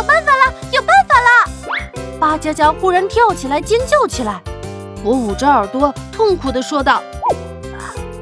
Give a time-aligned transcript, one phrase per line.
[0.00, 2.18] 有办法了，有办法了！
[2.18, 4.40] 巴佳佳忽然跳起来尖叫起来，
[5.04, 7.02] 我捂着耳朵痛苦地说道：“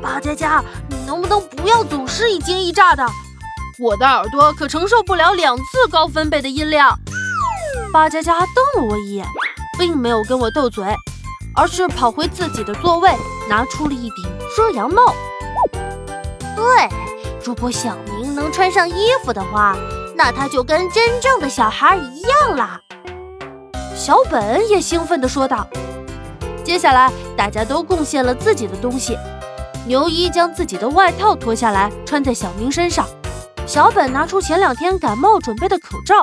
[0.02, 3.06] 巴佳佳，你能不能不要总是一惊一乍的？
[3.78, 6.98] 我的耳朵可承受不了两次高分贝的音量。”
[7.94, 9.24] 巴佳佳瞪了我一眼，
[9.78, 10.84] 并没有跟我斗嘴，
[11.54, 13.14] 而是跑回自己的座位，
[13.48, 14.24] 拿出了一顶
[14.56, 15.14] 遮阳帽。
[16.56, 16.88] 对，
[17.44, 19.76] 如果小明能穿上衣服的话，
[20.18, 22.80] 那他就跟真正的小孩一样啦。
[23.94, 25.64] 小本也兴奋地说道。
[26.64, 29.16] 接下来，大家都贡献了自己的东西。
[29.86, 33.06] 牛一将自己的外套脱下来穿在小明身上，
[33.64, 36.16] 小本拿出前两天感冒准备的口罩。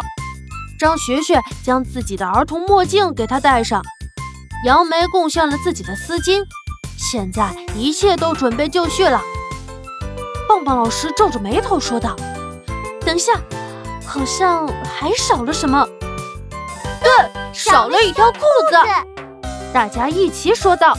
[0.78, 3.82] 张学学将自己的儿童墨镜给他戴上，
[4.66, 6.44] 杨梅贡献了自己的丝巾，
[6.98, 9.22] 现在一切都准备就绪了。
[10.50, 12.14] 棒棒老师皱着眉头说道
[13.06, 13.32] ：“等一下，
[14.06, 15.88] 好像还少了什么。”
[17.02, 17.10] 对，
[17.54, 18.78] 少了一条裤子。
[19.74, 20.98] 大家一起说道。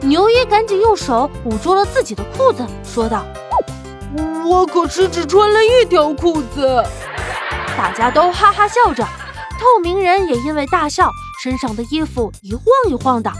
[0.00, 3.24] 牛一赶紧用手捂住了自己的裤子，说道
[4.46, 6.82] ：“我可是只穿了一条裤子。”
[7.76, 9.02] 大家都哈哈笑着，
[9.58, 11.10] 透明人也因为大笑，
[11.42, 13.30] 身上的衣服一晃一晃的。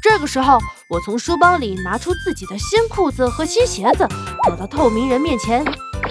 [0.00, 4.06] 这个时候，我从书包里拿出自己的新裤子和新鞋子，
[4.46, 5.64] 走到透明人面前，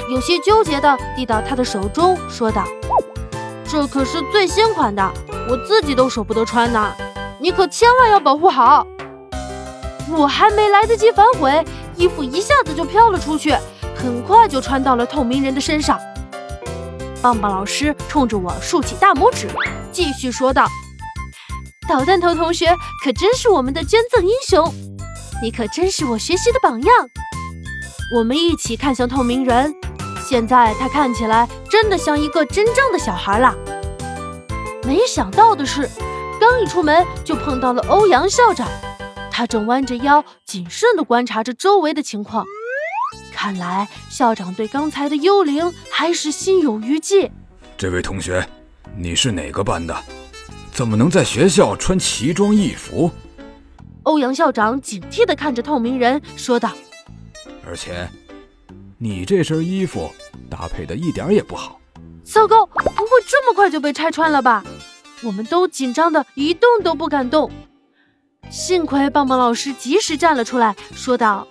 [0.09, 2.65] 有些纠结地递到他的手中，说道
[3.67, 5.11] ：“这可是最新款的，
[5.49, 6.93] 我自己都舍不得穿呢，
[7.39, 8.85] 你可千万要保护好。”
[10.11, 13.55] 我还没来得及反悔，衣服一下子就飘了出去，
[13.95, 15.97] 很快就穿到了透明人的身上。
[17.21, 19.47] 棒棒老师冲着我竖起大拇指，
[19.93, 20.67] 继续说道
[21.87, 24.73] ：“捣蛋头同学可真是我们的捐赠英雄，
[25.41, 27.09] 你可真是我学习的榜样。”
[28.17, 29.73] 我们一起看向透明人，
[30.33, 33.55] 现在他看起来真的像一个真正的小孩了。
[34.83, 35.87] 没想到的是，
[36.41, 38.67] 刚一出门就碰到了欧阳校长，
[39.29, 42.43] 他正弯着腰谨慎地观察着周围的情况。
[43.31, 47.31] 看来校长对刚才的幽灵还是心有余悸。
[47.77, 48.43] 这位同学，
[48.97, 49.95] 你是哪个班的？
[50.71, 53.11] 怎么能在学校穿奇装异服？
[54.01, 56.71] 欧阳校长警惕地看着透明人，说道
[57.67, 58.09] ：“而且，
[58.97, 60.11] 你这身衣服
[60.53, 61.79] 搭配的一点也不好。
[62.23, 64.63] 糟糕，不会这么快就被拆穿了吧？”
[65.25, 67.49] 我们都紧张的一动都不敢动。
[68.51, 71.47] 幸亏棒棒老师及时站了出来，说道：“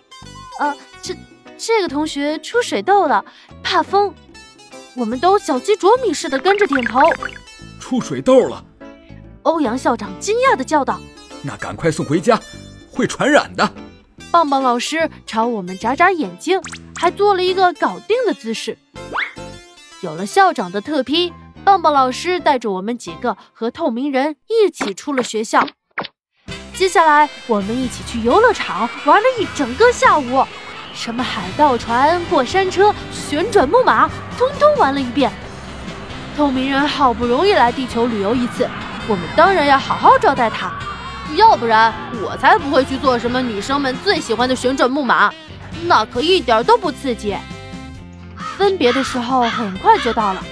[0.60, 1.16] 呃。”这
[1.58, 3.24] 这个同学出水痘了，
[3.60, 4.14] 怕风。
[4.94, 7.00] 我们都小鸡啄米似的跟着点头。
[7.80, 8.64] 出水痘了！
[9.42, 11.00] 欧阳校长惊讶的叫道
[11.42, 12.38] ：“那赶快送回家，
[12.88, 13.68] 会传染的。”
[14.30, 16.60] 棒棒老师朝我们眨眨眼睛，
[17.02, 18.78] 还做了一个搞定的姿势。
[20.02, 21.32] 有了校长的特批，
[21.64, 25.66] 棒棒老师带着我们几个和透明人一起出了学校。
[26.76, 30.46] 接下来，我们一起去游乐场玩了一整个下午。
[30.94, 34.08] 什么海盗船、过山车、旋转木马，
[34.38, 35.28] 通通玩了一遍。
[36.36, 38.68] 透明人好不容易来地球旅游一次，
[39.08, 40.72] 我们当然要好好招待他，
[41.34, 41.92] 要不然
[42.22, 45.32] 我才不会去做什么女生们最喜欢的旋转木马，
[45.86, 47.36] 那可一点都不刺激。
[48.56, 50.44] 分别的时候很快就到了，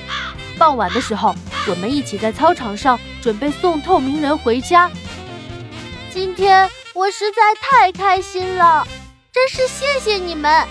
[0.58, 1.34] 傍晚的时候，
[1.68, 4.90] 我们一起在操场上准备送透明人回家。
[6.12, 8.86] 今天我实在太开心了。
[9.32, 10.66] 真是谢谢你们！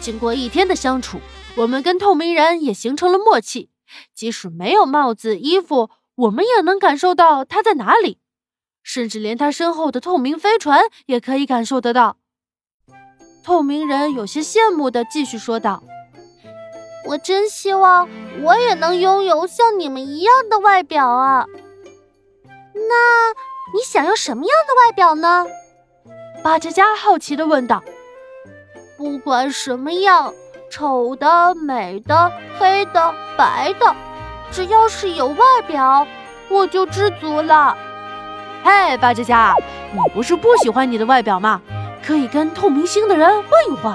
[0.00, 1.20] 经过一天的相处，
[1.56, 3.68] 我们跟透明人也形成了默契。
[4.14, 8.18] 即使没有帽子、衣服，我们也能感受到他在哪里。
[8.82, 12.16] 甚至连他身后的透明飞船也可以感受得到。
[13.44, 15.82] 透明人有些羡慕的继续说道
[17.08, 18.08] ：“我真希望
[18.42, 21.46] 我也能拥有像你们一样的外表啊！
[22.74, 23.32] 那
[23.74, 25.46] 你想要什么样的外表呢？”
[26.42, 27.82] 巴佳佳好奇地问道
[28.96, 30.32] ：“不管什么样，
[30.70, 33.94] 丑的、美的、黑的、白的，
[34.50, 36.06] 只要是有外表，
[36.48, 37.76] 我就知足了。”
[38.64, 39.54] 嘿，巴佳佳，
[39.92, 41.60] 你不是不喜欢你的外表吗？
[42.04, 43.94] 可以跟透明星的人混一混。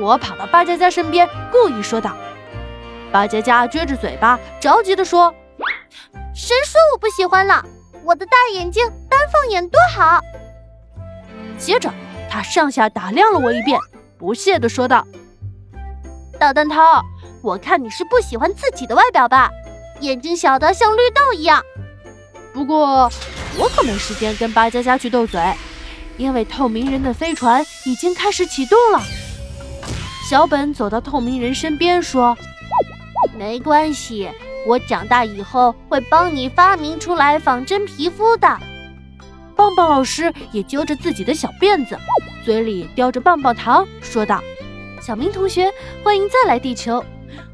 [0.00, 2.16] 我跑到巴佳佳身边，故意说道。
[3.10, 5.34] 巴佳佳撅着嘴巴，着急地说
[6.34, 7.64] ：“谁说我不喜欢了？
[8.04, 10.20] 我的大眼睛，单放眼多好！”
[11.58, 11.90] 接着，
[12.30, 13.80] 他上下打量了我一遍，
[14.18, 15.06] 不屑地说道
[16.38, 16.76] ：“捣蛋头，
[17.42, 19.50] 我看你是不喜欢自己的外表吧？
[20.00, 21.62] 眼睛小的像绿豆一样。
[22.52, 23.10] 不过，
[23.58, 25.40] 我可没时间跟巴佳佳去斗嘴，
[26.18, 29.00] 因为透明人的飞船已经开始启动了。”
[30.28, 32.36] 小本走到透明人身边说
[33.38, 34.28] ：“没关系，
[34.66, 38.58] 我长大以后会帮你发明出来仿真皮肤的。
[39.56, 41.98] 棒棒老师也揪着自己的小辫子，
[42.44, 44.42] 嘴里叼着棒棒糖，说道
[45.00, 45.72] ：“小明同学，
[46.04, 47.02] 欢迎再来地球。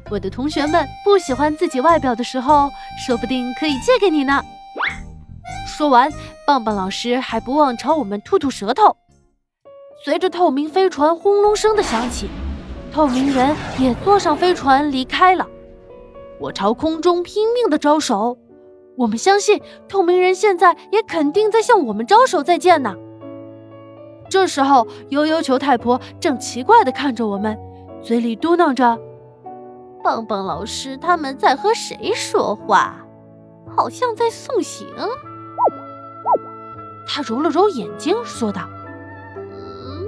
[0.09, 2.69] 我的同学们不喜欢自己外表的时候，
[3.07, 4.43] 说不定可以借给你呢。”
[5.77, 6.09] 说完，
[6.47, 8.95] 棒棒老师还不忘朝我们吐吐舌头。
[10.05, 12.29] 随着透明飞船轰隆声的响起，
[12.93, 15.45] 透明人也坐上飞船离开了。
[16.39, 18.37] 我朝空中拼命的招手，
[18.95, 22.95] 我们相信透明人现在也肯定在向我们招手再见呢。
[24.29, 27.59] 这时候，悠悠球太婆正奇怪的看着我们，
[28.01, 28.97] 嘴里嘟囔着
[30.01, 33.05] ：“棒棒老师他们在和谁说话？
[33.75, 34.87] 好像在送行。”
[37.07, 38.61] 他揉了揉眼睛，说道
[39.37, 40.07] ：“嗯，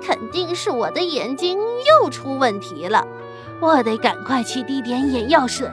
[0.00, 1.58] 肯定是我的眼睛
[2.00, 3.06] 又出问题了，
[3.60, 5.68] 我得赶快去滴点眼药水。”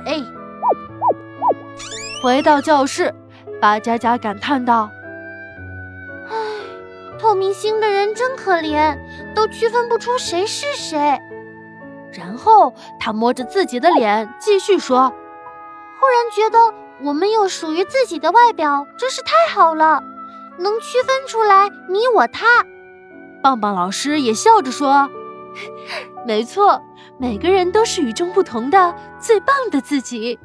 [2.22, 3.14] 回到教室，
[3.62, 4.90] 巴佳佳感叹道
[6.30, 6.36] ：“唉，
[7.18, 8.98] 透明星的人真可怜，
[9.34, 11.18] 都区分不出谁是谁。”
[12.12, 15.10] 然后他摸着自己的脸，继续说
[16.00, 20.04] ：“忽然觉得我们有属于自己的外表，真是太好了。”
[20.60, 22.46] 能区分出来你我他，
[23.42, 25.10] 棒棒老师也笑着说
[26.28, 26.82] ：“没错，
[27.18, 30.38] 每个人都是与众不同的最棒的自己。”